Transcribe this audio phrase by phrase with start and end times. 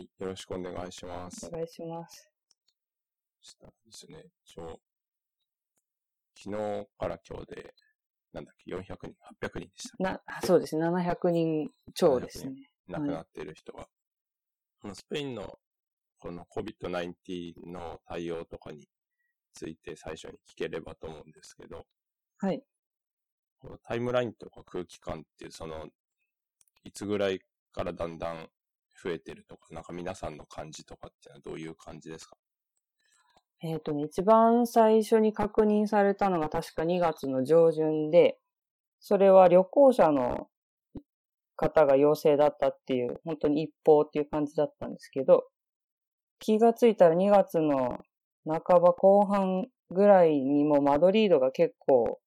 [0.00, 1.46] はい、よろしくお願いします。
[1.46, 2.26] お願いします。
[3.42, 4.24] したですね。
[4.46, 4.80] 昨
[6.34, 7.74] 日から今日で、
[8.32, 8.96] なんだっけ、400人、
[9.46, 10.02] 800人でした。
[10.02, 10.86] な、そうですね。
[10.88, 12.54] 700人超ですね。
[12.88, 13.88] 亡くなっている人が。
[14.80, 15.58] このスペインの
[16.16, 18.88] この COVID-19 の対応とかに
[19.52, 21.84] ついて最初に聞ければと思うんですけど、
[22.38, 22.62] はい。
[23.58, 25.88] このタイムラインとか空気感っていう、その、
[26.84, 28.48] いつぐらいからだんだん
[29.02, 32.36] 増えてるとか、なんか皆さんの感じとかっていうのはどういう感じですか？
[33.62, 38.38] えっ、とね、一番最初に確認されたのが確か2月の上旬で、
[39.00, 40.48] それは旅行者の
[41.56, 45.44] 方が陽性だったっていう、本当に一方っていう感じだったんですけど、
[46.38, 47.98] 気がついたら2月の
[48.46, 52.18] 半ば後半ぐらいにもマドリードが結構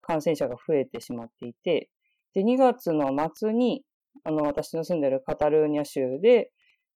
[0.00, 1.90] 感染者が増えてしまっていて、
[2.34, 3.82] で、2月の末に、
[4.24, 6.52] あの、私の住んでるカタルーニャ州で、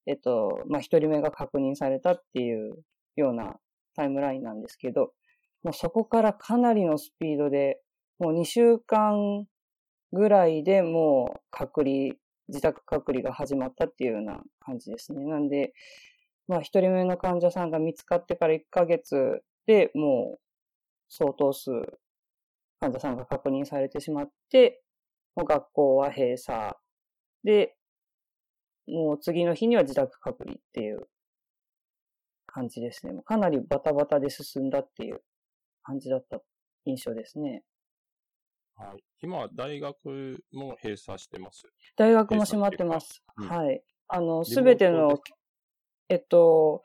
[0.07, 2.77] えっと、まあ、一人目が確認されたっていう
[3.17, 3.57] ような
[3.95, 5.13] タイムラインなんですけど、
[5.63, 7.81] もうそこからかなりのスピードで、
[8.19, 9.47] もう2週間
[10.13, 12.15] ぐらいでもう隔離、
[12.49, 15.25] 自宅隔離が始まったっていうような感じですね。
[15.25, 15.73] なんで、
[16.49, 20.41] まあ一人目の患者さんが見つかってから1ヶ月でもう
[21.09, 21.71] 相当数
[22.81, 24.83] 患者さんが確認されてしまって、
[25.37, 26.75] もう学校は閉鎖
[27.45, 27.77] で、
[28.87, 31.09] もう次の日には自宅隔離っていう
[32.47, 33.13] 感じですね。
[33.13, 35.23] もうかなりバタバタで進んだっていう
[35.83, 36.41] 感じだった
[36.85, 37.63] 印象ですね。
[38.77, 39.05] はい。
[39.23, 41.69] 今、大学も閉鎖してます。
[41.97, 43.23] 大学も閉まってます。
[43.37, 43.83] 閉鎖はい。
[44.09, 45.19] あの、すべての
[46.09, 46.85] えっと、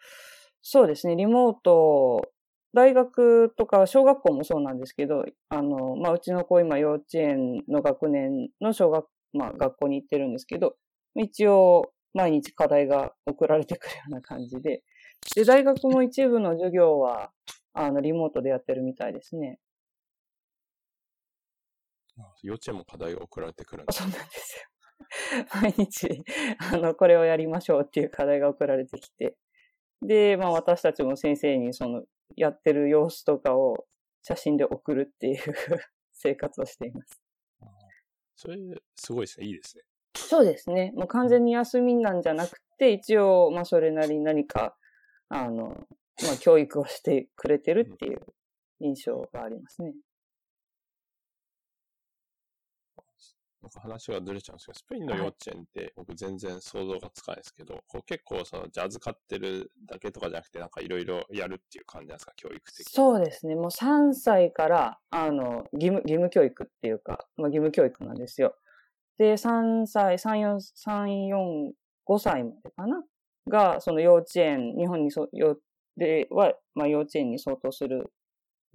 [0.61, 2.31] そうですね、リモート、
[2.73, 10.75] 大学とか小学校もそうなんですけど、あの、まあ、うちの子今幼稚園の学年の小学、まあ、学校に行ってるんですけど、
[11.15, 14.83] 一応、毎日課題が送られてくるような感じで、
[15.35, 17.31] で、大学も一部の授業は、
[17.73, 19.59] あの、リモートでやってるみたいですね。
[22.41, 24.01] 幼稚園も課題が送られてくるんです。
[24.01, 24.67] そうなんですよ。
[25.61, 26.23] 毎日、
[26.57, 29.35] あの、これをやりましょうっていう課題が送られてきて。
[30.01, 32.03] で、まあ私たちも先生にその、
[32.35, 33.85] やってる様子とかを
[34.23, 35.37] 写真で送るっていう
[36.13, 37.21] 生活をしています。
[38.37, 38.57] それ、
[38.95, 39.47] すごいですね。
[39.47, 39.83] いいですね。
[40.15, 40.93] そうですね。
[40.95, 44.75] もう完全に休みなんじゃなくて、一応、まあそれなりに何か、
[45.27, 45.87] あの、
[46.23, 48.21] まあ教育をしてくれてるっていう
[48.79, 49.87] 印象がありますね。
[49.87, 49.95] なん
[53.56, 62.85] か話がずれちゃうんですけど、スペインの幼稚園って僕全然想像がつかないですけど、こう結構その、じゃあ預かってるだけとかじゃなくて、なんかいろいろやるっていう感じなんですか、教育的に。
[62.91, 63.55] そうですね。
[63.55, 68.55] もう3歳から、あの、義務、義務教育っていうか、まあ、義務教育なんですよ。
[69.17, 71.71] で、3歳、3、4、3、4、
[72.05, 73.03] 5歳までかな？
[73.49, 75.57] が、その幼稚園、日本にそ、よ、
[75.95, 78.11] では、まあ、幼稚園に相当する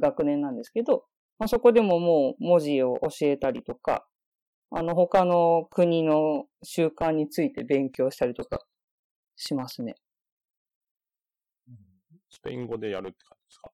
[0.01, 1.05] 学年なんですけど、
[1.39, 4.07] まあ、そこでももう文字を教えたりとか、
[4.75, 8.65] あの、他の国の習慣について勉強したりとか
[9.37, 9.97] しますね。
[12.31, 13.71] スペイン語でやるって感じですか？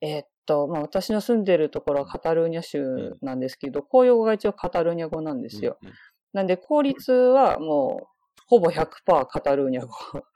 [0.00, 5.78] えーっと、まあ、私の住んでるところはカタルーニャ州なんですけど、公用語が一応カタルーニャ語なんですよ。
[5.82, 5.94] うんうん
[6.32, 9.92] なんで、公立はもう、ほぼ100%カタルーニャ語。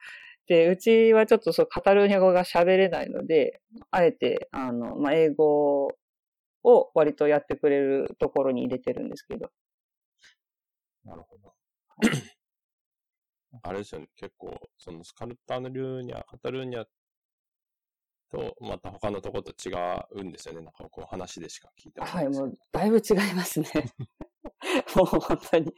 [0.46, 3.60] で、うちはちょっとそう、カタルーニャ語が喋れないので、
[3.90, 5.92] あえて、あの、まあ、英語
[6.64, 9.50] を割とやってくれるところに入れてるんですけど。
[11.04, 11.54] なるほど。
[13.62, 16.84] あれですよね、結構、そのスカルタルーニャ、カタルーニャ
[18.30, 19.72] と、また他のとこと違
[20.20, 20.60] うんですよね。
[20.60, 22.46] なんかこう話でしか聞いたことなはいい、ですけど。
[22.46, 23.68] もう、だいぶ違いますね。
[24.96, 25.72] もう本当に、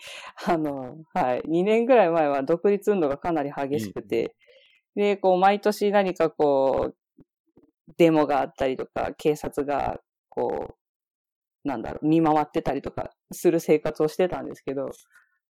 [0.47, 4.35] あの、はい、2年ぐらい前は独立運動がかなり激しくて、
[4.95, 6.97] で、こう、毎年何かこう、
[7.97, 10.75] デモがあったりとか、警察が、こう、
[11.65, 14.91] なんだろう、見回ってたりとかする生活をしてたんですけど、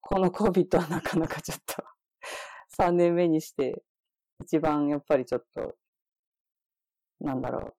[0.00, 1.82] この COVID はなかなかちょっと、
[2.82, 3.82] 3年目にして、
[4.42, 5.76] 一番やっぱりちょっと、
[7.20, 7.76] なんだろ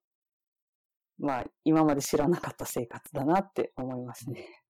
[1.18, 4.61] う、まあ、今まで知らなかった生活だなって思いますね。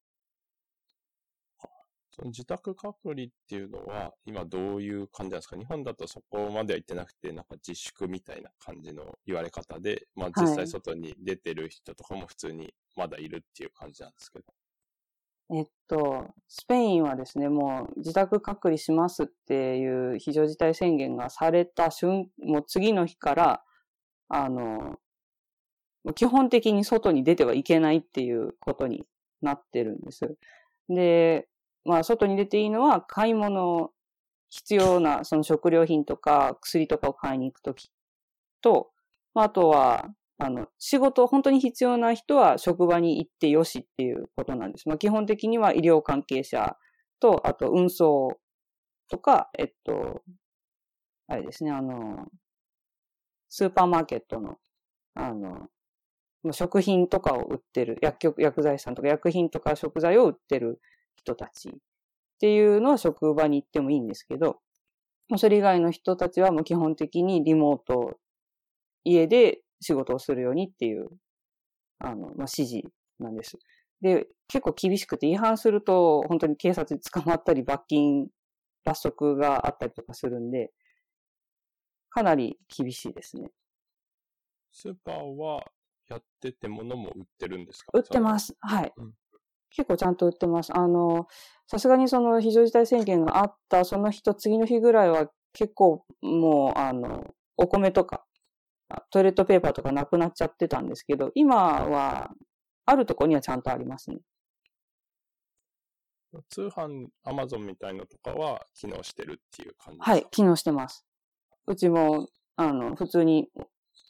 [2.15, 5.57] その自宅隔離っていうのは、今どういう感じなんですか？
[5.57, 14.45] 日本だとそこまでは行ってなくて、なんか自粛みたいな感じの言われ方で、まあ実際はい外に出てる人とかも普通にまだいるっていう感じなんですけど。
[15.55, 23.65] えっと、スペインはですね、もう自宅隔離しますっていう非常事態宣言がされた瞬、もう次の日から、
[24.29, 24.99] あの、
[26.15, 29.07] 基本的に外に出てはいけないっていうことに
[29.43, 30.37] なってるんです。
[30.89, 31.49] で、
[31.85, 33.91] まあ外に出ていいのは買い物
[34.51, 37.91] 必要なその食料品とか薬とかを買いに行くとき
[38.61, 38.91] と、
[39.35, 40.09] まああとは、
[40.39, 44.89] あの、仕事、本当に必要な人は職場に行ってよしっていうことなんです。
[44.89, 46.77] まあ、基本的には医療関係者
[47.21, 48.39] と、あと運送
[49.09, 50.23] とか、えっと、
[51.29, 52.27] あれですね、あの、
[53.49, 54.57] スーパーマーケットの、
[55.15, 55.69] あの、
[56.53, 60.81] 食品とかを売ってる、薬局、薬剤さんとか薬品とか食材を売ってる
[61.17, 61.73] 人たちっ
[62.41, 64.61] ていうのは職場に行ってもいいんですけど、
[65.37, 68.19] それ以外の人たちはもう基本的にリモート、
[69.05, 71.09] 家で仕事をするようにっていう、
[71.99, 72.89] あの、まあ、指示
[73.19, 73.59] なんです。
[74.01, 78.27] で、結構厳しくて違反すると本当に警察に捕まったり罰金、
[78.85, 80.73] 罰則があったりとかするんで、
[82.11, 83.51] かなり厳しいですね。
[84.73, 85.65] スーパーは
[86.09, 87.93] やってて物も売ってるんですか？
[87.95, 88.55] 売ってます。
[88.61, 88.93] はい。
[88.97, 89.13] うん、
[89.75, 90.77] 結構ちゃんと売ってます。
[90.77, 91.27] あの、
[91.67, 98.25] さすがにその非常事態宣言があったその日と次の日ぐらいは結構もう、あの、お米とか、
[99.11, 102.31] トイレットペーパーとかなくなっちゃってたんですけど、今は、
[102.85, 104.19] あるとこにはちゃんとありますね。
[106.49, 110.11] 通販、アマゾンみたいのとかは機能してるっていう感じですか？
[110.13, 111.07] はい、機能してます。
[111.67, 113.51] うちも、あの、普通に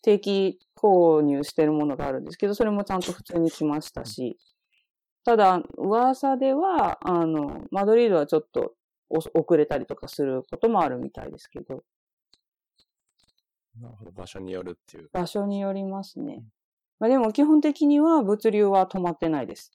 [0.02, 4.38] 定期購入してるものがあるんですけど、それもちゃんと普通に来ましたし、
[5.24, 8.74] ただ、噂では、あの、マドリードはちょっと
[9.08, 11.84] 遅れたりとかすることもあるみたいですけど。
[13.80, 14.10] なるほど。
[14.10, 15.10] 場所によるっていう。
[15.12, 16.44] 場所によりますね。
[16.98, 19.72] まあ、でも基本的には物流は止まってないです。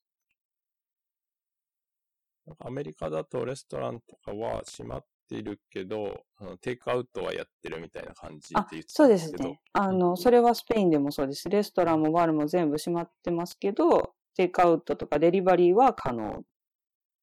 [2.59, 9.59] アメリカだとレストランとかは閉まっているけど、あのテイクアウトはやってるみたいな感じで言ってそうですね。
[9.73, 11.49] あの、それはスペインでもそうです。
[11.49, 16.43] レストランもバールも全部閉まってますけど、テイクアウトとかデリバリーは可能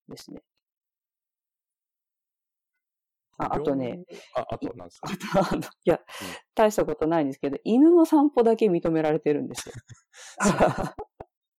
[0.09, 0.43] ですね。
[3.39, 4.01] ああとね。
[4.37, 5.11] あ、あと何ですか？
[5.53, 6.03] あのいや、うん、
[6.55, 9.75] 大したことないんですけど、犬の散歩だけ認められてるんですよ。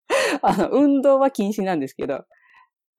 [0.41, 2.25] あの、運動は禁止なんですけど、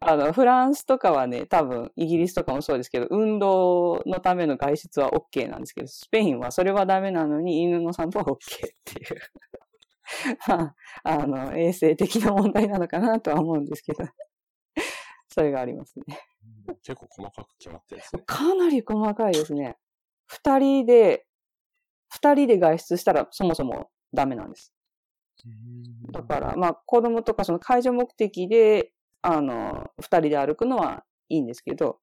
[0.01, 8.39] あの、フランスとかはね、多分、イギリスとかもそうですけど、運動のための外出は OK なんですけど、スペインはそれはダメなのに犬の散歩は OK っ
[8.85, 9.21] ていう。
[10.47, 10.75] まあ、
[11.05, 14.05] あの、衛生的な問題なのかなとは思うんですけど、
[15.29, 16.05] それがありますね。
[16.83, 18.23] 結構細かく決まってるんですね。
[18.27, 19.77] かなり細かいですね。
[20.27, 21.27] 二人で、
[22.09, 24.73] 二人で外出したらそもそもダメなんです。
[26.13, 28.93] だから、まあ、子供とかその介助目的で
[29.29, 31.99] あの、二人で歩くのはいいんですけど、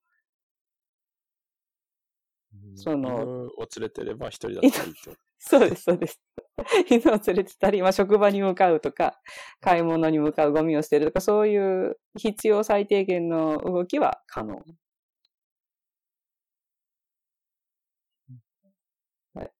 [2.75, 5.15] その、犬を連れてれば一人だったらいいと。
[5.45, 6.21] そうです、そうです。
[6.89, 9.19] 犬を連れてたり、まあ、職場に向かうとか、
[9.59, 14.63] 買い物に向かう、ゴミを捨てるとか、そういう必要最低限の動きは可能。
[19.33, 19.51] はい、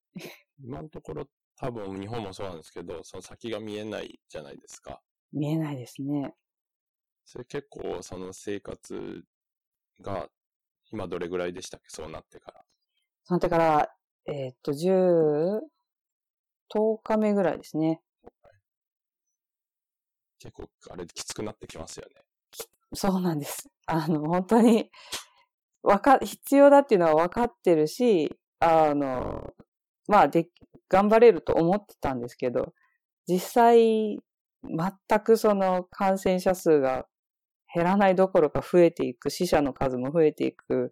[0.63, 1.25] 今のところ
[1.57, 5.01] 多分日本もそうなんですけど、その先が見えないじゃないですか。
[5.33, 6.33] 見えないですね。
[7.25, 9.23] それ結構その生活
[10.01, 10.29] が
[10.91, 11.87] 今どれぐらいでしたっけ？
[11.89, 12.65] そうなってから。
[13.25, 13.89] そうなってから、
[14.25, 15.59] えー、っと、10、
[16.73, 18.01] 10日目ぐらいですね。
[20.39, 22.21] 結構、あれ、きつくなってきますよね。
[22.93, 23.69] そうなんです。
[23.85, 24.91] あの、本当に、
[25.81, 29.53] わか、必要だっていうのは分かってるし、あの、
[30.07, 30.47] まあ、で、
[30.89, 32.73] 頑張れると思ってたんですけど、
[33.27, 34.19] 実際、
[34.63, 37.05] 全くその感染者数が
[37.73, 40.91] 減らないどころか増えていく、死者の数も増えていく、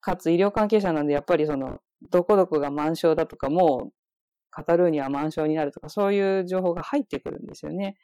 [0.00, 3.92] かつ医療関係者なんでやっぱりその、どこどこが満床だとか、もう、
[4.50, 7.96] カタルーニャは満床になるとか、そういう情報が入ってくるんですよね。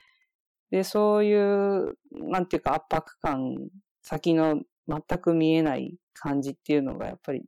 [0.71, 3.69] で、そういう、なんていうか圧迫感、
[4.03, 7.45] 先の全く見えない感じっていうのがやっぱり、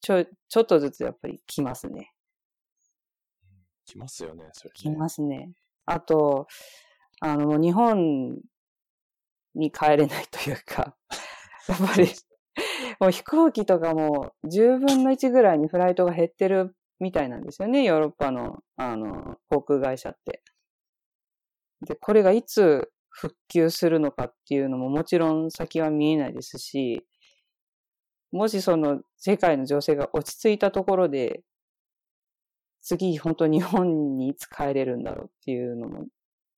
[0.00, 2.12] ちょ、ちょっとずつやっぱり来ますね。
[3.84, 4.72] 来ますよね、それ、ね。
[4.74, 5.52] 来ますね。
[5.86, 6.46] あと、
[7.20, 8.40] あの、日本
[9.54, 10.96] に帰れないというか、
[11.68, 12.08] やっぱり、
[13.00, 20.42] もう飛行機とかも10分の1ぐらいにフライトが減ってるみたいなんですよね、ヨーロッパの、あの、航空会社って。
[21.86, 27.06] で、これがいつ復旧するのかっていうのももちろん先は見えないですし、
[28.30, 31.42] もしその世界の情勢が落ち着いたところで、
[32.80, 36.06] 次本当日本にいつ帰れるんだろうっていうのも、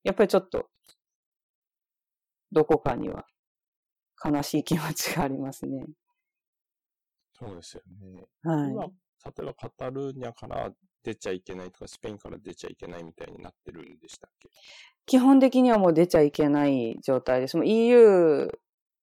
[0.05, 0.69] やっぱりちょっと
[2.53, 3.27] どこかには
[4.23, 5.87] 悲しい気持ちがありますね。
[7.39, 8.27] そうですよね。
[8.43, 8.71] はい。
[8.71, 8.93] 今、例
[9.41, 10.71] えばカタルーニャから
[11.03, 14.49] 出ちゃいけないとか、スペインから出ちゃいけないみたいになってるんでしたっけ？
[15.07, 17.57] 基本的にはもう出ちゃいけない状態です。
[17.57, 18.51] もう EU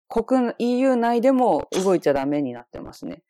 [0.07, 3.23] 国、EU 内でも動いちゃダメになってますね。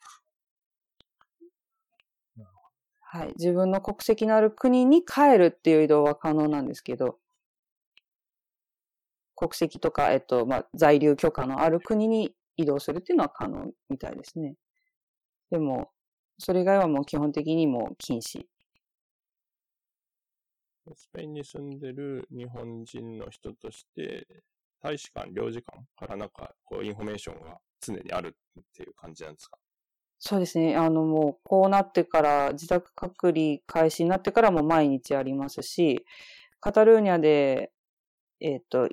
[3.00, 3.34] はい。
[3.38, 7.20] 自分の国籍のある国に帰るっていう移動は可能なんですけど、
[9.44, 14.56] 国籍とか、えっと、まあ、在留許可のある国に移動するっていうのは可能みたいですね。
[15.52, 15.90] でも、
[16.38, 18.46] それ以外はもう基本的にもう禁止。
[20.96, 24.26] スペインに住んでる日本人の人として、
[24.82, 29.58] 大使館、領事館からなんか、こう、インフォメーションが常にあるっていう感じなんですか？
[30.20, 30.78] そうですね。
[30.78, 36.06] あの、もう、こうなってから、自宅隔離開始になってからも毎日ありますし、
[36.62, 37.74] カタルーニャで、
[38.40, 38.88] えっ、と、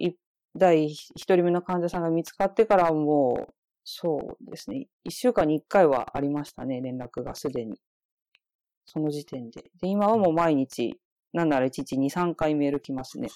[0.54, 3.54] 第一人目の患者さんが見つかってからもう、
[3.84, 4.88] そうですね。
[5.04, 7.80] 一週間に一回はありましたね、連絡がすでに。
[8.84, 9.70] その時点で。
[9.80, 11.00] で、今はもう毎日、
[11.32, 13.28] なんなら1日2、3回メール来ますね。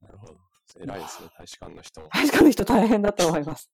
[0.00, 0.36] なるほど。
[0.80, 2.08] 偉いですね、大使館の人も。
[2.12, 3.70] 大使館の人大変だと思います。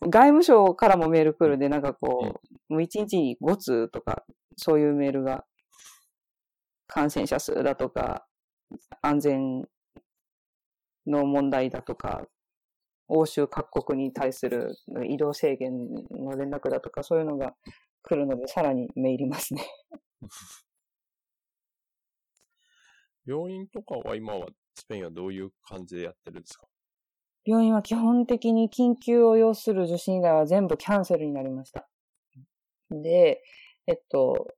[0.00, 4.24] 外務省からもメール来るんで、なんかこう、もう1日に5通とか、
[4.56, 5.44] そういうメールが、
[6.86, 8.26] 感染者数だとか、
[9.02, 9.68] 安全
[11.08, 12.26] の問題だとか、
[13.08, 14.76] 欧州各国に対する
[15.08, 15.72] 移動制限
[16.10, 17.54] の連絡だとか、そういうのが
[18.02, 19.62] 来るので、さらにメーりますね。
[23.26, 26.66] 病院とかは今はスペインはどういう感じでやってるんですか？
[27.44, 31.88] 病院は基本的に緊急を要する受診以外は全部キャンセルになりました。
[32.90, 33.42] で、
[33.86, 34.48] えっと、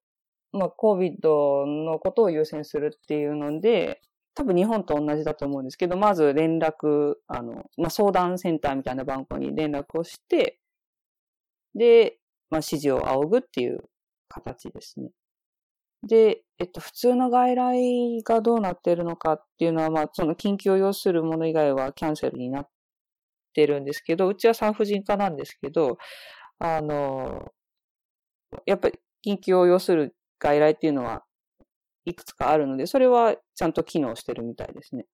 [0.53, 4.03] まあ、COVID のことを優先するっていうので、
[4.35, 10.61] 多分日本と同じだと思うんですけど、まず連絡、あの、まあ、相談センターみたいな番号に連絡をして、
[11.75, 12.19] で、
[12.51, 13.81] まあ、指示を仰ぐっていう
[14.29, 15.11] 形ですね。
[16.07, 22.69] で、えっと、普通の外来がどうなってるのかっていうのは、まあ、その緊急を要するもの以外はキャンセルになっ
[23.55, 25.99] てるんですけど、うちは産婦人科なんですけど、
[26.59, 27.53] あの、
[28.67, 31.25] やっぱり緊急を要する外来っていうのは
[32.05, 35.07] いくつかあるので、それはちゃんと機能してるみたいですね。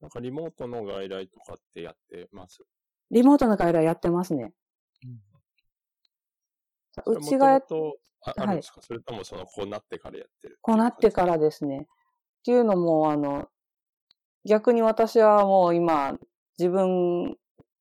[0.00, 2.62] なんかリモートの外来とかってやってます？
[3.10, 4.52] リモートの外来やってますね。
[7.06, 7.64] うん、うちがやっ
[8.24, 11.86] ああるんですか、はい、それともその、こうなってからやってるこうなってからですね。
[11.86, 11.86] っ
[12.44, 13.48] ていうのも、あの、
[14.44, 16.18] 逆に私はもう今、
[16.58, 17.36] 自分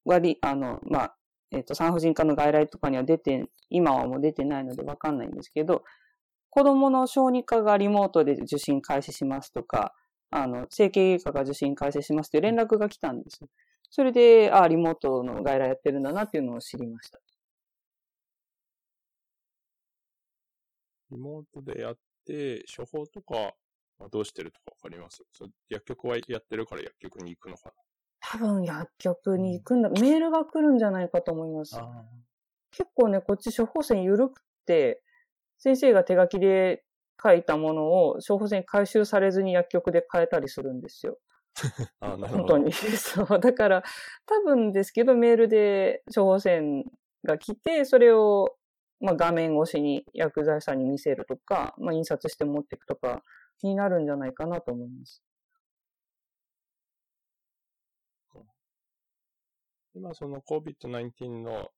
[0.05, 1.15] はり、あの、まあ、
[1.51, 5.83] えっ、ー、と、産婦人科の外来とかには出て、今はもう出てないのでわかんないんですけど、
[6.51, 9.95] 子供の小児科がリモートで受診開始しますとか、
[10.29, 13.39] あの、整形外科が受診開始しますという連絡が来たんです。
[13.89, 17.19] それで、ああ、リモートの外来やってるんだなっていうのを知りました。
[21.09, 23.53] リモートでやって、処方とか
[23.97, 25.23] はどうしてるとかわかります？
[25.69, 27.73] 薬局はやってるから薬局に行くのかな？
[28.19, 29.89] 多分薬局に行くんだ。
[29.89, 31.75] メールが来るんじゃないかと思います。
[32.71, 35.01] 結構ね、こっち処方箋緩くて、
[35.61, 36.83] 先生が手書きで
[37.23, 41.19] 書いたものを処方箋回収されずに薬局で変えたりするんですよ。
[41.99, 42.71] あなるほど本当に。
[42.97, 43.39] そう。
[43.39, 43.83] だから、
[44.25, 46.83] 多分ですけど、メールで処方箋
[47.23, 48.55] が来て、それを、
[48.99, 53.21] まあ、画面越しに薬剤師さんに見せるとか、まあ、印刷して持っていくとか、
[53.63, 55.21] になるんじゃないかなと思います。
[59.93, 61.69] 今その COVID-19 の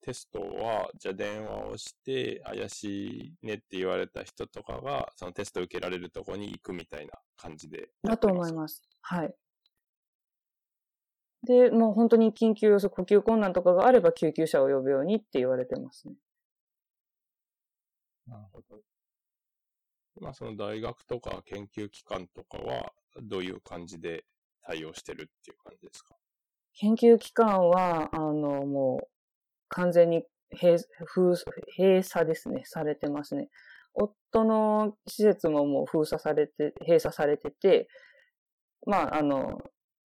[0.00, 7.90] テストは、じゃあ電話をして、怪しいねって言われた人とかが、そのテスト受けられるところに行くみたいな感じで。
[8.04, 8.82] だと思います。
[9.00, 9.34] はい。
[11.42, 16.14] で、もう本当に緊急要素、呼吸困難とかがあれば救急車を呼ぶようにって言われてますね。
[18.26, 18.80] なるほど。
[20.16, 22.92] 今その大学とか研究機関とかは、
[23.22, 24.24] どういう感じで
[24.60, 26.16] 対応してるっていう感じですか？
[26.78, 29.08] 研究機関は、あの、もう、
[29.68, 30.76] 完全に閉
[31.76, 33.48] 閉鎖ですね、されてますね。
[33.94, 37.88] 夫の施設ももう封鎖されて、閉鎖されてて、
[38.86, 39.58] まあ、あの、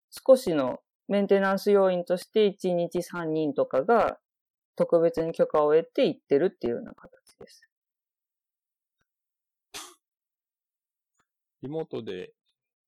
[0.09, 4.17] 少しのメンテナンス要員として1日3人とかが
[4.77, 7.67] 特別に許可を得て行ってるっていうような形です。
[11.61, 12.33] リモートで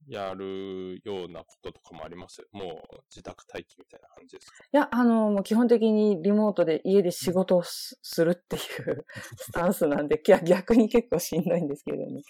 [0.07, 2.45] やるようなこととかもあります？
[2.51, 4.63] もう自宅待機みたいな感じですか？
[4.65, 9.05] いや、あの、もう基本的にリモートで家で仕事をす るっていう
[9.37, 12.21] スタンスなんで、 逆に結構しんどいんですけどね。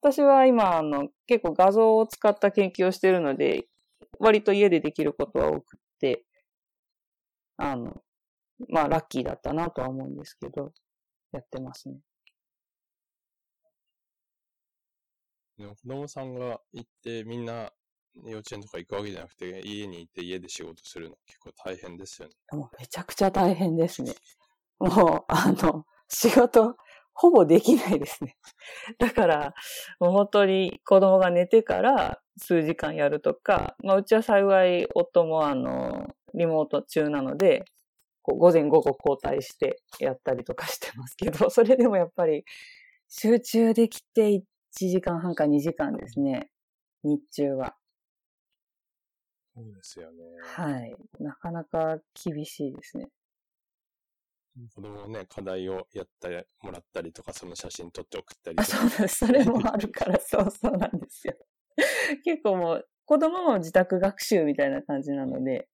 [0.00, 3.66] 私は今、あの、結構画像を使った研究をしてるので、
[4.20, 6.24] 割と家でできることは多くて、
[7.56, 8.02] あの、
[8.68, 10.72] まあ、ラッキーだったなとは思うんですけど、
[11.32, 11.98] やってますね。
[15.58, 17.72] 子供さんが行ってみんな
[18.24, 22.34] 幼稚園とか行くわけじゃなくて、家にいて家で仕事するの結構大変ですよね。
[22.52, 24.14] もうめちゃくちゃ大変ですね。
[24.78, 26.76] もう、あの、仕事、
[27.12, 28.36] ほぼできないですね。
[28.98, 29.54] だから、
[30.00, 37.64] もう本当に子供が寝てから数時間やるとか、まあうちは幸い夫もあの、リモート中なので、
[38.22, 42.44] 午前午後交代してやったりとかしてますけど、それでもやっぱり
[43.08, 44.42] 集中できて
[44.80, 46.50] 1時間半か2時間ですね。
[47.02, 47.76] 日中は。
[49.54, 50.24] そうですよね。
[50.40, 50.96] はい。
[51.18, 53.08] なかなか厳しいですね。
[54.74, 58.76] 子供のね、課題をやったりもらったりとか、その写真撮って送ったりあ、とか。
[58.76, 59.26] そうです。
[59.26, 61.34] それもあるから、 そうそうなんですよ。
[62.24, 65.68] 結構もう、子供も自宅学習みたいな感じなので、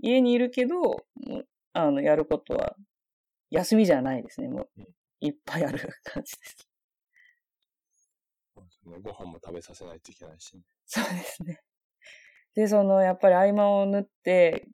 [0.00, 1.06] 家にいるけど、
[1.72, 2.76] あの、やることは、
[3.50, 4.48] 休みじゃないですね。
[4.48, 4.86] もううん、
[5.20, 6.67] いっぱいある感じです。
[8.88, 10.62] ねご飯も食べさせないといけないし、ね。
[10.86, 11.60] そうですね。
[12.54, 14.66] で、その、やっぱり合間を縫って、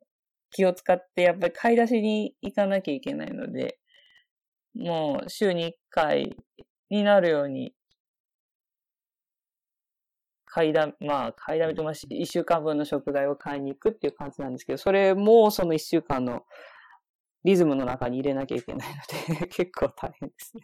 [0.51, 3.77] 気を使って、やっぱり買い出しに行かなきゃいけないので、
[4.73, 6.35] もう週に1回
[6.89, 7.73] になるように、
[10.45, 16.43] 買いだ、まあ、買いだめと、まあ、し1週間分の食材を買いに行くっていう感じなんですけど、それもその1週間の
[17.43, 18.87] リズムの中に入れなきゃいけない
[19.27, 20.63] ので、 結構大変ですね。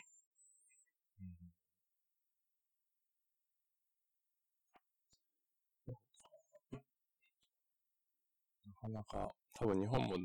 [8.82, 10.16] なかなか、多分日本も、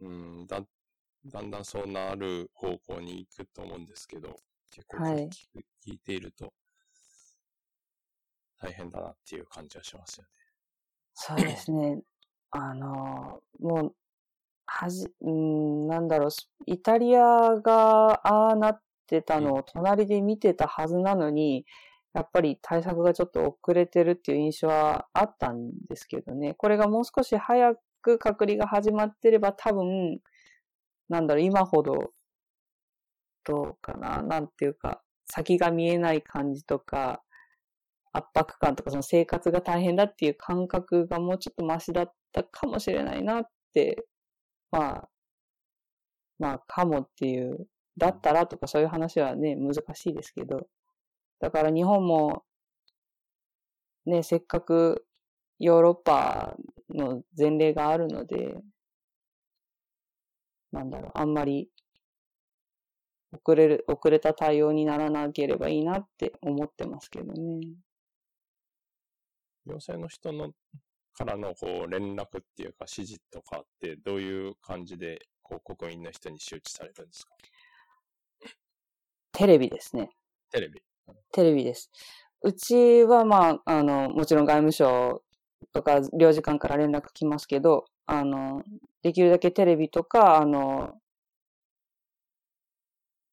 [0.00, 0.60] うん、だ、
[1.26, 4.36] だんだんそうなる方向に行くと思うんですけど、
[4.70, 5.28] 結構はい
[5.86, 6.52] 聞いていると、
[8.60, 10.28] 大変だなっていう感じはしますよね。
[11.14, 12.00] そうですね。
[12.50, 13.94] あの、もう、
[14.66, 21.66] はじ、うん、なんだろう、スイタリアがああなってたのを隣で見てたはずなのに、
[22.14, 26.54] やっぱり対策がちょっと遅れてるっていう印象はあったんですけどね。
[26.54, 30.20] これがもう少し早く隔離が始まってれば多分、
[31.08, 32.12] なんだろう、今ほど、
[33.44, 37.22] どうかな、なんていうか、先が見えない感じとか、
[38.12, 44.04] 圧迫感とかその生活が大変だっていう感覚がもうちょっとマシだったかもしれないなって、
[44.70, 45.08] まあ、
[46.38, 50.68] まあ、かもっていう、だったらとかそういう話はね、難しいですけど、
[51.40, 52.44] だから日本も、
[54.06, 55.06] ね、せっかく
[55.58, 56.56] ヨーロッパ
[56.90, 58.56] の前例があるので、
[60.72, 61.68] なんだろう、あんまり
[63.32, 67.60] 遅れる、遅れた対応にならなければいいなって思ってますけどね。
[69.66, 70.52] 行政の人の
[71.12, 77.34] からのこう連絡っていうか指示とかってどういう感じでこう国民の人に周知されるんですか？
[79.32, 80.10] テレビですね。
[80.50, 80.80] テレビ。
[81.32, 81.90] テレビです。
[82.42, 85.22] うちは、まあ、あの、もちろん外務省
[85.72, 88.62] とか領事館から連絡来ますけど、あの、
[89.02, 90.94] できるだけテレビとか、あの、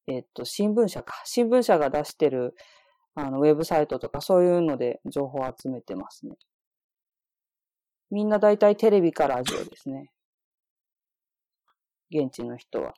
[0.07, 1.21] えっと、新聞社か。
[1.25, 2.55] 新聞社が出してる、
[3.15, 6.35] あの、ウェブサイトとかそういうので情報を集めてますね。
[8.11, 10.11] みんな大体テレビかラジオですね。
[12.11, 12.93] 現地の人は。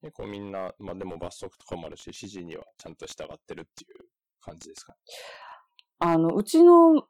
[0.00, 4.06] 結構みんな、まあでも罰則とかもあるし、指示にはちゃんと従ってるっていう
[4.40, 4.94] 感じですか
[5.98, 7.06] あの、うちの、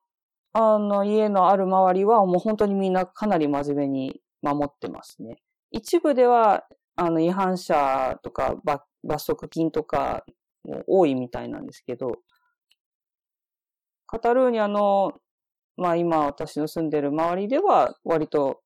[0.55, 5.37] あの、家のある周りはもう本当にみんなかなり真面目に守ってますね。
[5.73, 6.64] 一部では、
[6.97, 10.25] あの、違反者とか罰罰則金とか
[10.64, 12.19] も多いみたいなんですけど、
[14.07, 15.14] カタルーニャの、
[15.77, 18.62] まあ今私の住んでる周りでは割と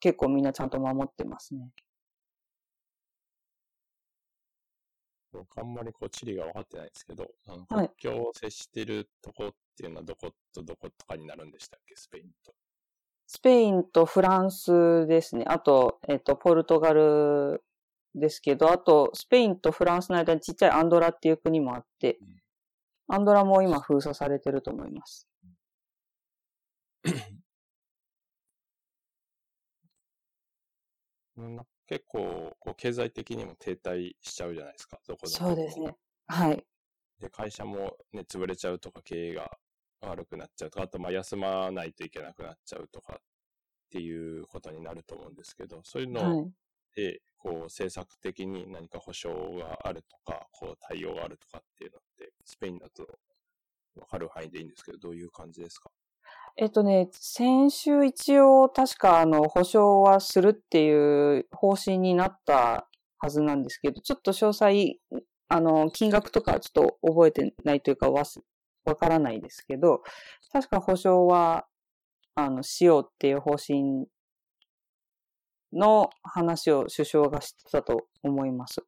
[0.00, 1.70] 結構みんなちゃんと守ってますね。
[5.32, 12.54] 僕あんまりこう地理が分かってないんですけど、あのはい国境を接してるとこっていうのはどことどことかになるんでしたっけ、スペインと。
[13.26, 15.44] スペインとフランスですね。
[15.48, 17.62] あと、えっと、ポルトガル
[18.14, 22.18] ですけど、あと、スペインとフランスの間にちっちゃいアンドラっていう国もあって、
[23.08, 25.26] アンドラも今封鎖されてると思います。
[31.36, 35.94] うん結構こう経済的にも停滞しちゃうじゃないですか、どこでもそうですね。
[36.26, 36.64] はい。
[37.18, 39.58] で、会社もね、潰れちゃうとか、経営が
[40.08, 43.18] 悪くなっちゃうとか、あと、まあ、休まないといけなくなっちゃうとかっ
[43.90, 46.52] ていうことになると思うんですけど、そういうのはい。
[46.94, 53.06] で、こう、政策的に何か保障があるとか、こう、対応があるとかっていうのって、スペインだと
[53.98, 55.90] わかる範囲でいいんですけど、どういう感じですか？
[56.56, 62.88] えっとね、先週一応確かあの保証はするっていう方針になった
[63.18, 64.98] はずなんですけど、ちょっと詳細、
[65.48, 68.40] あの、金額とかちょっと覚えてないというか忘
[68.84, 70.02] わからないですけど、
[70.52, 71.66] 確か保証は、
[72.34, 74.06] あの、しようっていう方針
[75.72, 78.82] の話を首相がしてたと思います。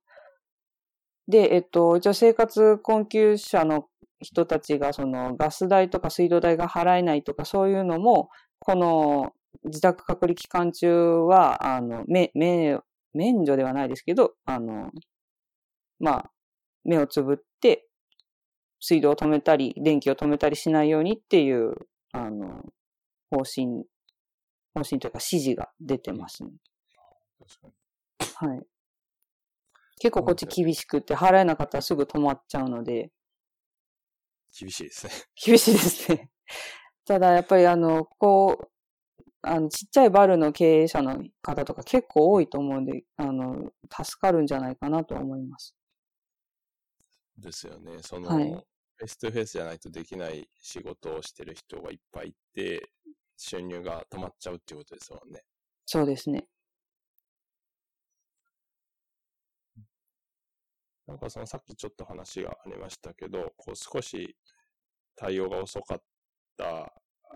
[1.29, 3.87] で、えっと、一応生活困窮者の
[4.21, 8.29] 人たちがそのガス代とか水道代が払えないとかそういうのも、
[8.59, 9.33] この
[9.65, 10.93] 自宅隔離期間中
[11.27, 12.79] は、あの、め、め、
[13.15, 14.91] 免除ではないですけど、あの、
[16.01, 16.31] まあ、
[16.85, 17.89] 目をつぶって、
[18.87, 21.73] 水道を止めたり、電気を止めたりしないようにっていう、
[22.13, 22.63] あの、
[23.31, 23.87] 方針、
[24.75, 26.51] 方針というか指示が出てますね。
[28.37, 28.63] はい。
[30.01, 33.11] 結構こっち厳しくて、払えなかったらすぐ止まっちゃうので。
[34.55, 35.13] 厳しいですね。
[35.43, 36.31] 厳しいですね。
[37.07, 38.69] ただやっぱりあの、こう、
[39.41, 45.75] あの、ちっちゃいバルの経営者の方とか結構多いと思うんで、あの、助かるんじゃないかなと思います。
[47.39, 47.99] ですよね。
[48.03, 48.67] その、はい、
[48.97, 52.91] face to face じゃないとできない仕事をしてる人がいっぱいいて、
[53.37, 55.43] 収入が止まっちゃうっていうことですもんね。
[55.87, 56.47] そうですね。
[61.07, 64.37] なんかそのさっきちょっと話がありましたけど、こう少し
[65.17, 66.03] 対応が遅かっ
[66.57, 66.93] た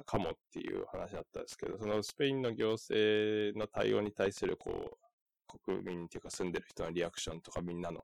[0.06, 8.02] かもっていう話だったんですけど、そのスペインの行政の対応に対するこう、国民っていうか住んでる人のリアクションとかみんなの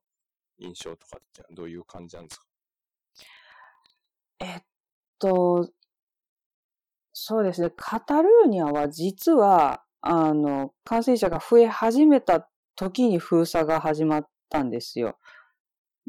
[0.59, 2.47] 印象とかってどういう感じなんですか？
[4.41, 4.63] えっ
[5.19, 5.71] と、
[7.13, 7.71] そうですね。
[7.77, 15.17] カタルーニャは実は、あの、感染者が増え始めた時に封鎖が始まったんですよ。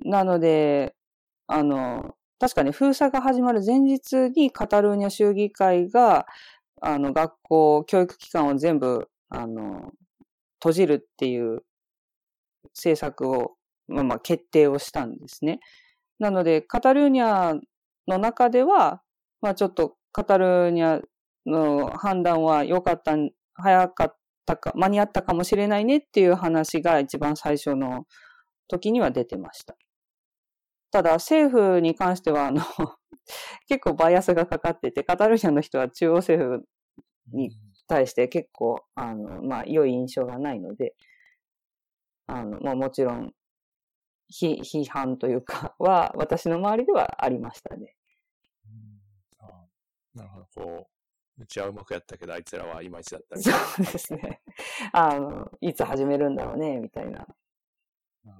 [0.05, 0.95] なので、
[1.47, 6.27] あの、確かに封鎖が始まる前日にカタルーニャ州議会が、
[6.81, 9.93] あの、学校、教育機関を全部、あの、
[10.59, 11.63] 閉じるっていう
[12.73, 13.55] 政策を、
[13.88, 15.59] まあまあ決定をしたんですね。
[16.19, 17.59] なので、カタルーニャ
[18.07, 19.01] の中では、
[19.41, 21.01] まあちょっとカタルーニャ
[21.45, 23.15] の判断は良かった、
[23.53, 28.05] 早かったか、間に合ったかもしれないねっていう話が一番最初の
[28.67, 29.75] 時には出てました。
[30.91, 32.61] ただ政府に関しては、あの
[33.67, 36.65] 結構バイアスがかかってて、カタルーニャの人は中央政府
[37.33, 37.51] に
[37.87, 40.95] 対して結構、あの、まあ、良い印象がないので、
[42.27, 43.33] あの、まあ、もちろん、
[44.31, 47.94] 批批判というかは、私の周りではありましたね。
[50.15, 50.47] あなるほど。
[50.56, 50.89] こ
[51.38, 53.60] う、うちはうまくやったけど、あいつらはいまいちだったみたいな。
[53.60, 54.41] そうですね。
[54.93, 57.28] あの、いつ始めるんだろうね、みたいな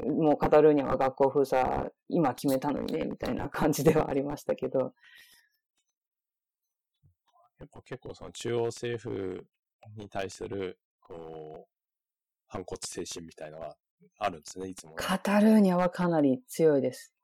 [0.04, 4.94] もうカタルーニャは学校封鎖、今決めたのにね、みたいな感じではありましたけど。
[7.60, 9.46] 結構、結構その中央政府
[9.96, 11.72] に対する、こう、
[12.48, 13.78] 反骨精神みたいなのは
[14.18, 14.96] あるんですね、いつも、ね。
[14.98, 17.15] カタルーニャはかなり強いです。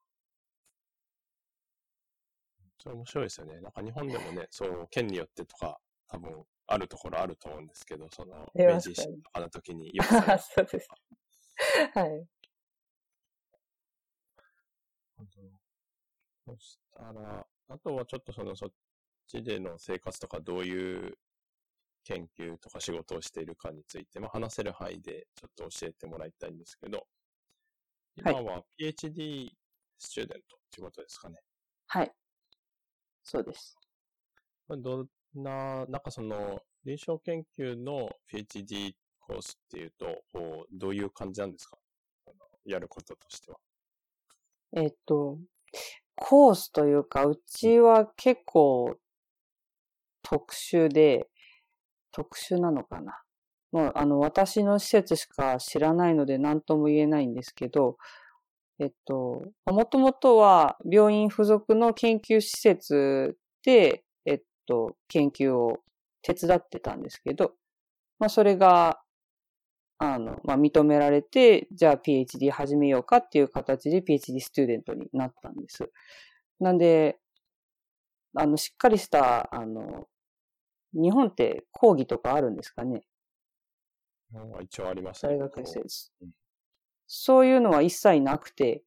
[2.81, 3.61] それ面白いですよね。
[3.61, 10.07] なんか日本でもね、そう、県によってとか、多分あるところあると思うんですけど、その、明治維新とかの時によく
[10.39, 10.87] そうです。
[11.93, 12.27] はい。
[16.45, 18.69] そしたら、あとはちょっとそのそっ
[19.27, 21.17] ちでの生活とかどういう
[22.03, 27.07] 研究とか仕事をしているかについて、まあ、話せる範囲でちょっと教えてもらいたいんですけど、
[28.15, 29.51] 今は PhD
[29.99, 31.37] スチューデントっていうことですかね。
[31.87, 32.11] はい。
[33.23, 33.77] そうです。
[34.69, 40.23] どんな、なんかその、臨床研究の PhD コースっていうと、
[40.71, 41.77] どういう感じなんですか？
[42.65, 43.57] やることとしては。
[44.73, 45.37] えっと、
[46.15, 48.97] コースというか、うちは結構
[50.23, 51.29] 特殊で、
[52.11, 53.21] 特殊なのかな？
[53.71, 57.97] もう、あの、私の施設しか知らないので何とも言えないんですけど、
[58.81, 65.83] えっと、もともとは病院付属の研究施設で、えっと、研究を
[66.23, 67.53] 手伝ってたんですけど、
[68.17, 68.99] まあ、それが
[69.99, 75.91] あの、まあ、認められて、じゃあ PhD 始めようかっていう形で PhD スチューデントになったんです。
[76.59, 77.19] なんで、
[78.35, 80.07] あの、しっかりした、あの、
[80.91, 83.03] 日本って講義とかあるんですかね？
[84.63, 85.35] 一応ありますね。
[85.35, 86.11] 大学生です。
[87.13, 88.83] そういうのは一切なくて、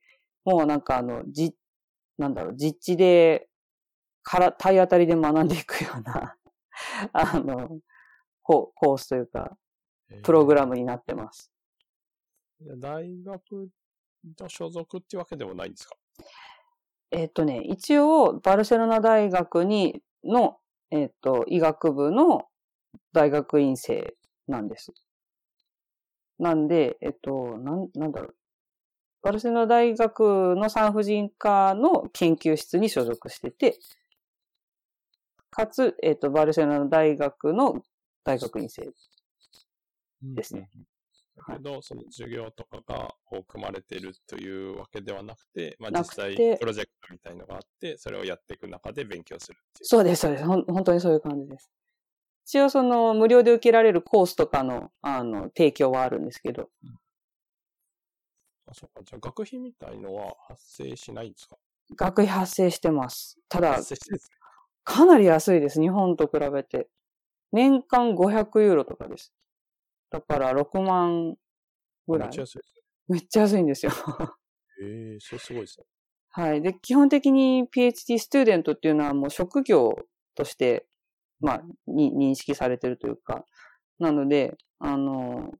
[0.46, 1.54] もうなんかあの、じ、
[2.16, 3.50] なんだろう、実地で、
[4.22, 6.34] から、体当たりで学んでいくような
[7.12, 7.80] あの、
[8.42, 9.58] コースというか、
[10.22, 11.52] プログラムになってます。
[12.78, 13.68] 大学
[14.40, 15.94] の所属っていうわけでもないんですか？
[17.10, 20.58] えっ、とね、一応、バルセロナ大学に、の、
[20.90, 22.48] えっ、と、医学部の
[23.12, 24.16] 大学院生
[24.48, 24.94] なんです。
[26.38, 28.34] なんで、えっ、と、なん、なんだろう。
[29.22, 33.78] バルセロナ大学の産婦人科の研究室に所属してて、
[35.50, 37.82] かつ、えっ、ー、と、バルセロナ大学の
[38.24, 38.90] 大学院生
[40.22, 40.68] ですね。
[41.36, 50.44] だけど、その授業とかがこう組まれているというわけではなくて、まあ実際プロジェクトみたいのがあって、それをやっていく中で勉強するそうです、そうです。
[50.44, 51.70] ほん本当にそういう感じです。
[52.46, 56.68] 一応その無料で受けられるコースとかの、あの、提供はあるんですけど。
[56.82, 56.90] うん、
[58.66, 59.02] あ、そうか。
[59.02, 61.56] じゃあ学費みたいのは発生しないんですか？
[61.96, 63.38] 学費発生してます。
[63.48, 63.78] ただ、
[64.84, 65.06] か？
[65.06, 65.80] なり安いです。
[65.80, 66.88] 日本と比べて。
[67.52, 69.32] 年間500ユーロとかです。
[70.10, 71.36] だから6万
[72.06, 72.28] ぐらい。
[72.28, 72.82] めっちゃ安いです。
[73.08, 73.92] めっちゃ安いんですよ。
[74.82, 75.86] ええー、それすごいですね。
[76.30, 76.60] はい。
[76.62, 79.94] で、基本的に PhD スチューデントっていうのはもう職業
[80.34, 80.84] として、
[81.44, 83.44] まあ、に認識されてるというか、
[83.98, 85.52] なので、あの、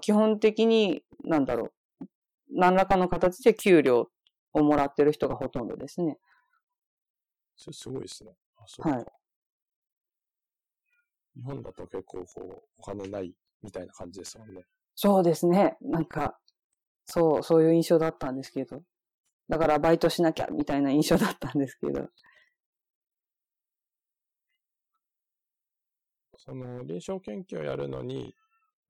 [0.00, 2.04] 基本的に、なんだろう、
[2.50, 4.08] 何らかの形で給料
[4.52, 6.18] をもらってる人がほとんどですね。
[7.54, 8.32] それすごいですね。
[8.56, 9.06] あ、そうはい。
[11.36, 13.32] 日本だと結構こう、お金ない
[13.62, 14.64] みたいな感じですもんね。
[14.96, 15.76] そうですね。
[15.82, 16.36] なんか、
[17.06, 18.82] そう、そういう印象だったんですけど。
[19.48, 22.08] だからバイトしなきゃみたいな印象だったんですけど。
[26.44, 28.34] その臨床研究をやるのに、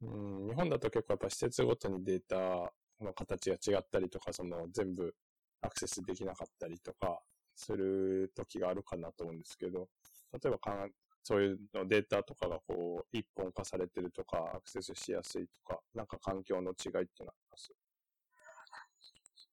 [0.02, 2.72] うん、日本だと結構やっぱ施設ごとにデータ
[3.04, 5.14] の形が違ったりとか、その全部
[5.62, 7.20] アクセスできなかったりとか
[7.54, 9.88] する時があるかなと思うんですけど、
[10.32, 10.90] 例えばかん
[11.22, 17.72] そういうのデータとかがこう一本化されてるとか、アクセスしやすいとか、なんか環境の違いってなります？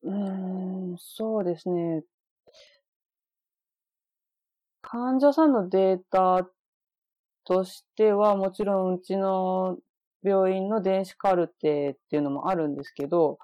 [0.04, 2.04] うん、そうですね。
[4.82, 6.50] 患者さんのデータ
[7.46, 9.78] としては、もちろんうちの
[10.24, 13.40] 病院の電子カルテっていうのもあるんですけど、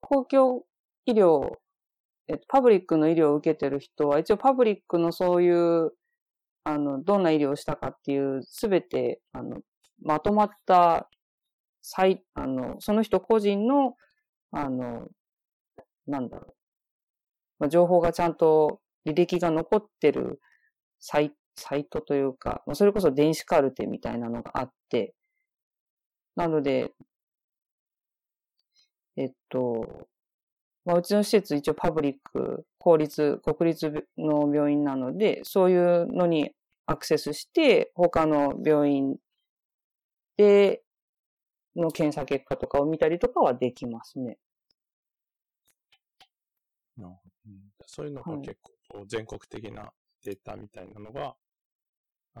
[0.00, 0.64] 公共
[1.06, 1.56] 医療、
[2.48, 5.92] パブリックの医療を受けてる人は、一応パブリックのそういう、
[6.64, 9.60] あの、どんな医療をしたかっていう、すべて、あの、
[10.02, 11.08] まとまった、
[11.82, 13.94] 最、あの、その人個人の、
[14.52, 15.08] あの、
[16.06, 16.54] なんだろ
[17.60, 17.68] う。
[17.68, 20.40] 情報がちゃんと履歴が残ってる
[21.00, 25.14] サイサイトというか、それこそ電子カルテみたいなのがあって、
[26.36, 26.92] なので、
[29.16, 30.08] えっと、
[30.84, 36.52] まあ、うちの施設一応パブリック、公立、国立の病院なので、そういうのに
[36.86, 39.16] アクセスして、他の病院
[40.36, 40.82] で
[41.76, 44.38] の検査結果とかを見たりとかはできますね。
[47.86, 48.56] そういうのが結
[48.88, 49.92] 構全国的な
[50.24, 51.36] データみたいなのが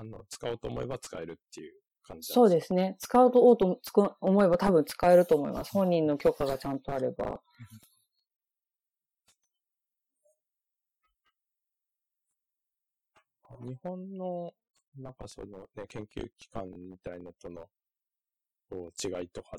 [0.00, 1.72] あの、使おうと思えば使えるっていう
[2.04, 2.96] 感じそうですね。
[3.00, 3.80] 使うとと
[4.20, 5.72] 思えば多分使えると思います。
[5.72, 7.42] 本人の許可がちゃんとあれば。
[13.60, 14.52] 日本の、
[14.96, 17.66] なんかそのね、研究機関みたいのとの、
[18.70, 19.58] こう、違いとか、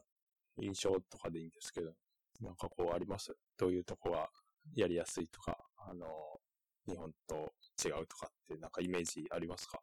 [0.61, 1.91] 印象とかでいいんですけど、
[2.39, 3.35] なんかこうあります？
[3.57, 4.29] どういうとこが
[4.73, 6.05] やりやすいとか、あの、
[6.87, 7.51] 日本と
[7.85, 9.81] 違うとかってなんかイメージありますか？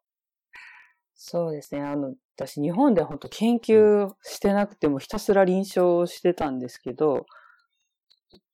[1.17, 1.81] そうですね。
[1.81, 7.25] あの、私、日本では本当研究してなくてもひたすら臨床してたんですけど、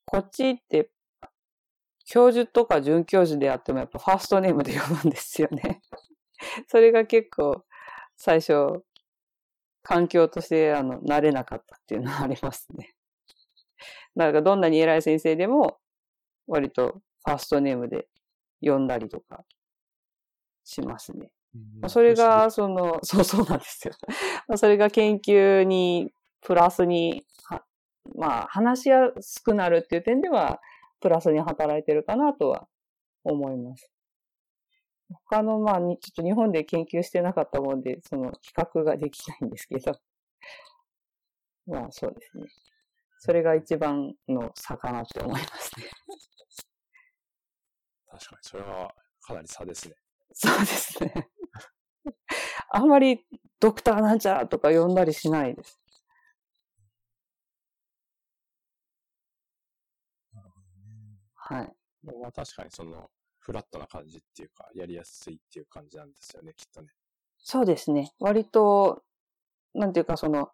[0.06, 0.90] こっちって、
[2.06, 5.82] 教授とか准教授であってもやっぱファーストネームで呼ぶんですよね。
[6.68, 7.64] それが結構、
[8.16, 8.82] 最初、
[9.82, 12.94] 環境としてあの慣れなかったっていうのはありますね。
[14.16, 15.78] だからどんなに偉い先生でも、
[16.46, 18.08] 割とファーストネームで
[18.62, 19.44] 呼んだりとか
[20.64, 21.33] しますね。
[21.88, 23.94] それが、その、そうそうなんですよ。
[24.56, 27.24] それが研究に、プラスに、
[28.16, 30.60] まあ、話しやすくなるっていう点では、
[31.00, 32.66] プラスに働いてるかなとは
[33.24, 33.90] 思います。
[35.28, 39.98] 他の、まあ、ちょっと日本で研究してなかったもんで、その比較ができないんですけど。
[41.66, 42.46] まあ、そうですね。
[43.18, 45.86] それが一番の差かなって思いますね。
[48.06, 49.96] 確かに、それはかなり差ですね。
[50.32, 51.28] そうですね。
[52.70, 53.24] あんまり
[53.60, 55.80] ドクターなんちゃとか呼んだりしないです。
[60.32, 61.18] なるほどね。
[61.34, 61.72] はい。
[62.20, 66.88] まあ確かにその、フラットな感じっていうか、やりやすいっていう感じなんですよね、きっとね。
[67.38, 68.12] そうですね。
[68.18, 69.02] 割と、
[69.74, 70.50] なんていうかその、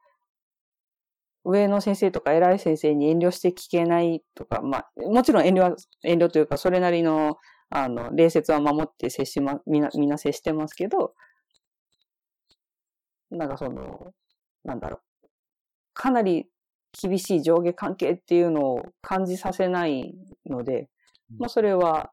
[1.44, 7.38] 上の先生とか偉い先生に遠慮して聞けないとか、まあ、もちろん遠慮は、遠慮というか、それなりの、
[7.70, 11.14] あの、礼節は守って接しま、みんな、みんな接してますけど、
[13.30, 14.12] なんかその、
[14.64, 15.28] なんだろう。
[15.94, 16.46] かなり
[16.92, 20.14] 厳しい上下関係っていうのを感じさせない
[20.46, 20.88] ので、
[21.38, 22.10] まあそれは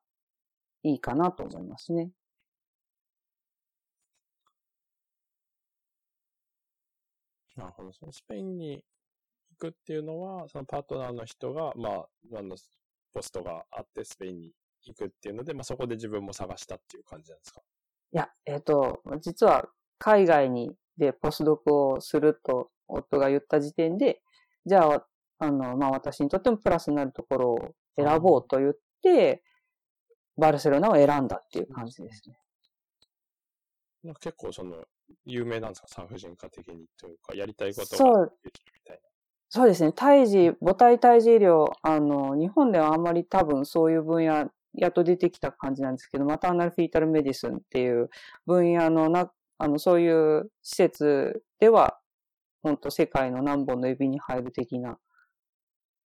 [0.83, 2.11] いいかなと思いますね。
[7.55, 7.91] なるほど。
[7.91, 8.83] そのスペインに
[9.49, 12.55] 行くっていうのは、そのパートナーの人が、まあ、あの、
[13.11, 14.51] ポストがあってスペインに
[14.85, 17.61] 行くっていうので、まあそこで自分も探したっていう感じなんですか？
[18.13, 24.21] いや、えっ、ー、と、実は海外にでポスドクをすると夫が言った時点で、
[24.65, 25.07] じゃあ、
[25.39, 29.43] あの、まあ私にとってもプラスになるところを選ぼうと言って、
[30.37, 32.37] バルセロナを選んだっていう感じですね。
[34.19, 34.85] 結構その、
[35.25, 35.87] 有名なんですか？
[35.87, 38.51] 産婦人科的にというか、やりたいことがそうみ
[38.85, 39.01] たいな。
[39.49, 39.93] そうですね。
[39.93, 48.09] 胎児、母体胎児医療、あの、日本ではあんまり多分そういう分野、やっと出てきた感じなんですけど、マターナルフィータルメディスンっていう
[48.45, 51.99] 分野のな、あの、そういう施設では、
[52.61, 54.99] 本当世界の何本の指に入る的な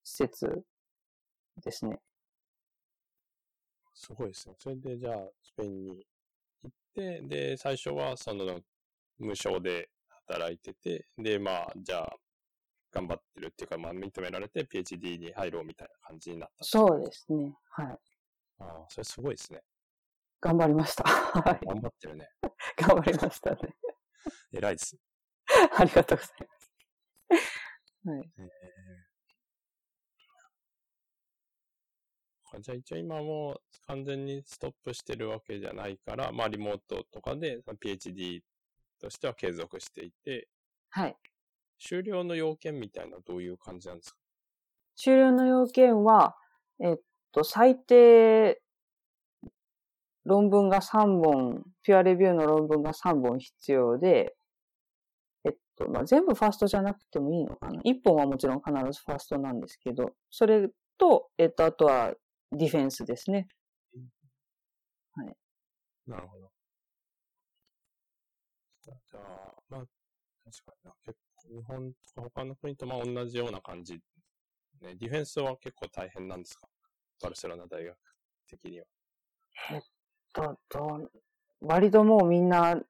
[0.04, 0.64] 施設
[1.62, 2.00] ですね。
[3.94, 4.54] すごいですね。
[4.58, 6.06] それでじゃあ、スペインに
[6.62, 8.60] 行って、で、最初はその
[9.18, 9.90] 無償で
[10.26, 12.16] 働いてて、で、まあ、じゃあ、
[12.90, 16.64] 頑張ってるっていうか、まあ、認められて PhD に入ろうみたいな感じになった。
[16.64, 17.54] そうですね。
[17.70, 17.86] はい。
[18.58, 19.62] ああ、それすごいですね。
[20.42, 21.05] 頑張りました。
[21.05, 21.61] はい。
[21.64, 22.28] 頑張ってるね。
[22.76, 23.59] 頑張りましたね。
[24.52, 24.96] 偉いです。
[25.78, 26.48] ありがとうござい
[27.31, 27.48] ます。
[28.09, 28.33] はい。
[28.38, 38.42] えー、じゃあ一応今も完全にストップしてるわけじゃないから、まあリモートとかで PhD
[38.98, 40.48] としては継続していて、
[40.90, 41.16] はい。
[41.78, 44.18] 終了の要件みたいなどういう感じなんですか？
[44.96, 46.37] 終了の要件は、
[46.81, 47.00] えっ
[47.31, 48.61] と、最低
[50.24, 54.37] 論文が3本、ピュアレビューの論文が3本必要で、
[55.44, 57.80] えっと、まあ、全部ファーストじゃなくてもいいのかな。
[57.82, 62.14] 1本はもちろん必ずファーストなんですけど、それと、えっと、あとは
[62.52, 63.48] ディフェンスですね。
[65.14, 65.37] はい。
[66.06, 66.50] なるほど。
[68.82, 69.80] じゃあ、まあ、
[70.44, 70.94] 確かにな。
[71.04, 73.94] 結構、日本とか他の国とまあ同じような感じ。
[74.80, 76.68] ね、ディフェンスは結構大変なんですか？
[77.22, 77.96] バルセロナ大学
[78.48, 78.87] 的には。
[79.70, 79.80] えっ
[80.33, 81.11] と、ど
[81.61, 82.81] 割ともうみんな、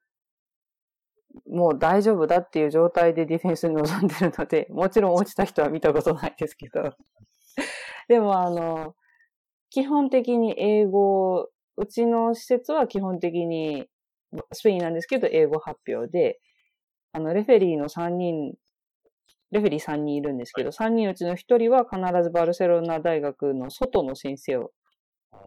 [1.47, 6.95] もう大丈夫だっていう状態でディフェンスに臨んでるので、 もちろん落ちた人は見たことないですけど。
[8.09, 8.95] でもあの、
[9.71, 13.89] 基本的に英語、うちの施設は基本的に
[14.53, 16.41] スペインなんですけど、英語発表で、
[17.13, 18.55] あの、レフェリーの3人、
[19.51, 24.73] レフェリー3人いるんですけど、3人うちの1人は必ずバルセロナ大学の外の先生を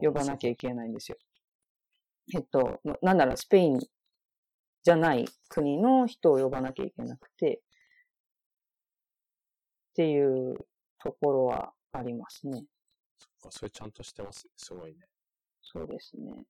[0.02, 1.18] 呼ばなきゃいけないんですよ。
[2.34, 3.80] えっと、なんならスペイン
[4.84, 7.62] じゃない国の人を呼ばなきゃいけなくて、
[9.92, 10.58] っていう
[11.00, 12.66] ところはありますね。
[13.18, 14.52] そっか、それちゃんとしてますね。
[14.58, 15.08] すごいね。
[15.62, 16.44] そうですね。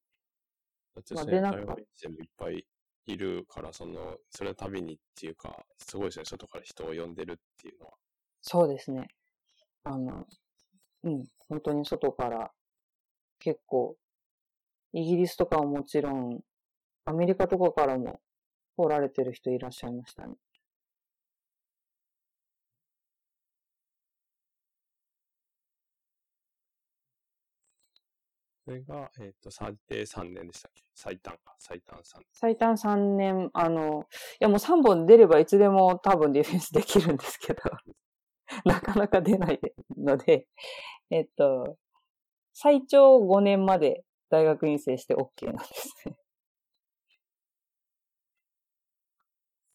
[0.96, 2.66] だって先輩が全部いっぱい
[3.06, 6.26] いるから、その、それのたびにっていうか、すごいですね。
[6.26, 7.94] 外から人を呼んでるっていうのは。
[8.42, 9.08] そうですね。
[9.84, 10.26] あの、
[11.04, 12.52] うん、本当に外から
[13.40, 13.96] 結構、
[14.93, 16.41] イギリスとかはもちろん、
[17.06, 18.19] アメリカとかからも
[18.78, 20.36] 来られてる人いらっしゃいましたね。
[28.65, 30.82] それが、えっ、ー、と、最低3年でしたっけ？
[30.95, 32.26] 最短か、最短3年。
[32.34, 34.08] 最短3年、あの、
[34.41, 37.62] いやもう3本出ればいつでも多分ディフェンスできるんですけど、
[38.65, 39.60] なかなか出ない
[39.95, 40.48] ので、
[41.12, 41.78] えっと、
[42.54, 44.04] 最長5年まで
[44.36, 46.17] 大学院生して OK なんですね。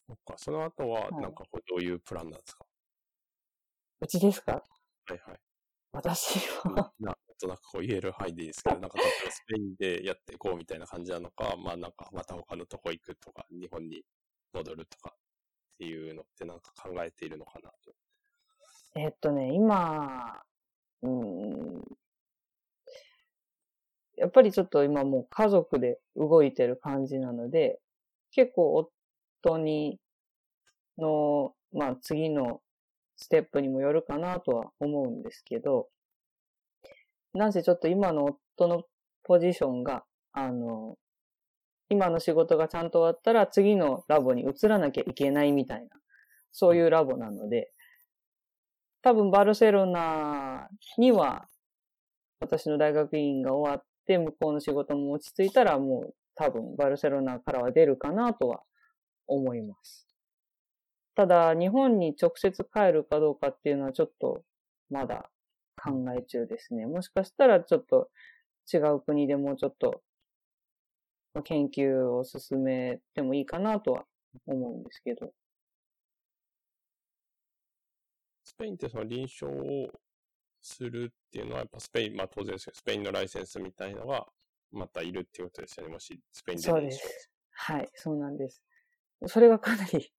[0.07, 2.65] そっか、その後は、なんかどういうプランなんですか、
[4.01, 4.53] うちですか？
[4.53, 4.61] は
[5.15, 5.39] いはい。
[5.93, 6.93] 私は
[7.39, 14.03] となくこう言える範囲でいいですけど、なんかスペインでやっていこうみたいな感じなのか、まあなんかまた他のとこ行くとか、日本に
[14.53, 15.17] 戻るとかっ
[15.79, 17.93] ていうのってなんか考えているのかなと。
[18.95, 20.43] えっとね、今、
[21.01, 21.83] うん、
[24.21, 27.79] やっぱりちょっと今もう家族で動いてる感じなので、
[28.31, 28.75] 結構
[29.43, 29.97] 夫に
[30.99, 32.61] の、まあ次の
[33.17, 35.87] ステップにもよるかなとは思うんですけど、
[37.33, 38.25] なんせちょっと今の
[38.57, 38.83] 夫の
[39.23, 40.03] ポジションが、
[40.33, 40.97] あの、
[41.89, 45.87] 今の仕事がちゃんと終わったら次のラボに移らなきゃいけないみたいな、
[46.51, 47.71] そういうラボなので、
[49.01, 50.67] 多分バルセロナ
[50.99, 51.47] には
[52.39, 58.61] 私の大学院が終わってて向こうの仕事も落ち着いたらもう多分バルセロナからは出るかなとは
[59.27, 60.07] 思います。
[61.15, 64.43] ただ、日本に直接帰るかどうかっていうのはちょっと
[64.89, 65.29] まだ
[65.75, 66.85] 考え中ですね。
[66.85, 68.09] もしかしたらちょっと
[68.71, 70.01] 違う国でもうちょっと
[71.43, 74.05] 研究を進めてもいいかなとは
[74.45, 75.33] 思うんですけど。
[78.43, 79.89] スペインってその臨床を
[80.61, 84.27] するっていうのは、やっぱスペイン、まあ当然ですけど、スペインのライセンスみたいのが
[84.71, 85.93] またいるっていうことですよね。
[85.93, 87.31] もしスペインでそうです。
[87.51, 88.63] はい、そうなんです。
[89.27, 90.11] それがかなり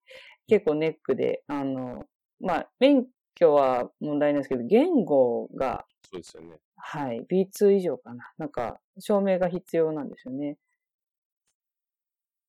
[0.47, 2.05] 結構ネックで、あの、
[2.39, 6.57] まあ、免許は問題ないですけど、言語が、そうですよね。
[6.75, 8.31] はい、B2 以上かな。
[8.37, 10.57] なんか、証明が必要なんですよね。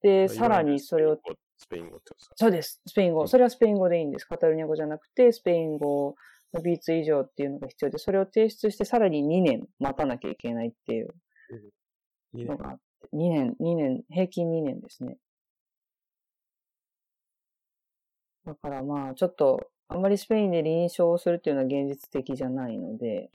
[0.03, 1.19] で、さらにそれを、
[1.57, 2.35] スペイン語ってことですか？
[2.37, 2.83] そうです。
[2.87, 3.27] スペイン語。
[3.27, 4.25] それはスペイン語でいいんです。
[4.25, 6.15] カタルニア語じゃなくて、スペイン語
[6.55, 11.09] の B2 以上っていうのが必要で、それを提出してさらに2年待たなきゃいけないっていう
[12.35, 12.47] 2年。
[12.47, 15.19] のがあって、2年、2年、平均2年ですね。
[18.47, 23.31] だからまあ、ちょっと、あんまりスペインで臨床をするっていうのは現実的じゃないので、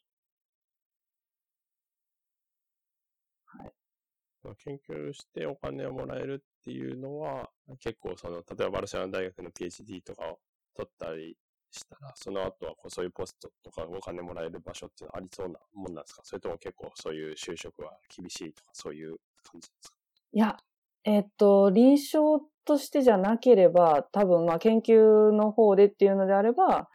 [4.63, 10.39] 研究してお金をもらえるっていうのは、結構その、例えばバルセロナ大学の PhD とかを
[10.75, 11.37] 取ったり
[11.71, 16.21] したら、その後はこうそういうポストとかお金もらえる場所っていうのはありそうなもんなんですか？
[16.23, 19.95] それとも結構そういう就職は厳しいとかそういう感じですか？
[20.33, 20.57] いや、
[21.03, 26.89] えっと、臨床としてじゃなければ、多分まあ研究の方でっていうのであれば、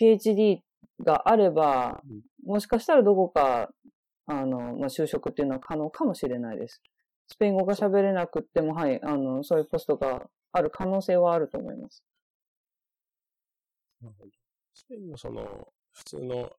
[0.00, 0.60] PhD
[1.04, 2.00] があれば、
[2.44, 3.70] もしかしたらどこか、
[4.26, 6.80] あの、まあ、就職っていうのは可能かもしれないです。
[7.26, 12.02] スペイン語が喋れなくっても、はい、あの、そういうポストがある可能性はあると思います。
[14.74, 16.50] スペインのその、普通の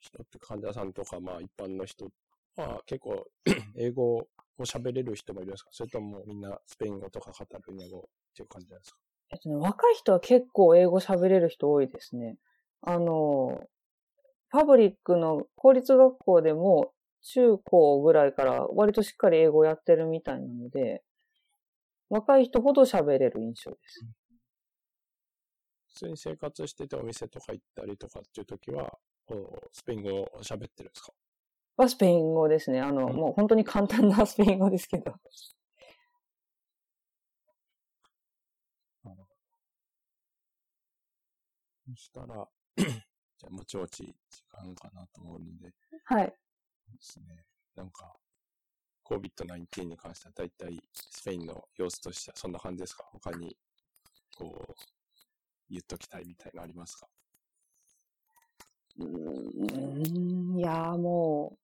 [0.00, 2.10] 人って患者さんとか、まあ一般の人
[2.56, 3.26] は結構
[3.76, 4.28] 英語を
[4.60, 5.70] 喋れる人もいるんですか？
[5.72, 8.02] それともみんなスペイン語とかカタルーニア語っ
[8.34, 8.98] ていう感じなんですか？
[9.30, 12.36] えっとね、若い人は結構英語喋れる人多いですね。
[12.82, 13.60] あの、
[14.50, 21.02] パブリックの公立学校でも中高ぐらいから割としっかり英語やってるみたいなので、
[22.08, 24.04] 若い人ほど喋れる印象です。
[25.96, 28.92] 普通に生活しててお店とか行ったりとかっていう時は、
[29.72, 31.12] スペイン語を喋ってるんですか？
[31.78, 32.80] はスペイン語ですね。
[32.82, 35.14] あの、うんもう本当に簡単なスペイン語ですけど。
[41.88, 45.72] そしたら、 じゃあ、もちもち時間かなと思うので、
[46.04, 46.26] はい。
[46.26, 46.34] で
[47.00, 47.44] すね。
[47.74, 48.14] なんか、
[49.08, 53.04] COVID-19 に関しては大体スペインの様子としてはそんな感じですか？
[53.12, 53.56] 他に、
[54.36, 54.74] こう、
[55.70, 57.08] 言っときたいみたいなのありますか？
[58.98, 61.58] うーん、いやーもう、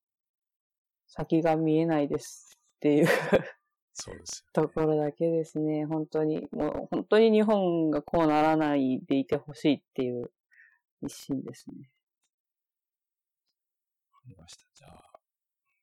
[1.06, 3.06] 先が見えないですっていう
[3.94, 5.84] そうですところだけですね。
[5.84, 10.30] 本当に、もう本当に日本がこうならないでいてほしいっていう
[11.02, 11.90] 一心ですね。
[14.12, 14.64] わかりました。
[14.72, 15.02] じゃあ、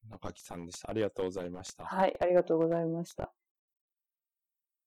[0.09, 0.89] 中木さんでした。
[0.89, 1.85] ありがとうございました。
[1.85, 3.31] はい、ありがとうございました。